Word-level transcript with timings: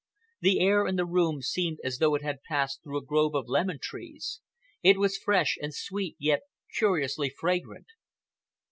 The 0.39 0.59
air 0.59 0.87
in 0.87 0.95
the 0.95 1.05
room 1.05 1.43
seemed 1.43 1.77
as 1.83 1.99
though 1.99 2.15
it 2.15 2.23
had 2.23 2.41
passed 2.41 2.81
through 2.81 2.97
a 2.97 3.05
grove 3.05 3.35
of 3.35 3.47
lemon 3.47 3.77
trees,—it 3.79 4.97
was 4.97 5.15
fresh 5.19 5.59
and 5.61 5.71
sweet 5.75 6.15
yet 6.17 6.41
curiously 6.75 7.29
fragrant. 7.29 7.85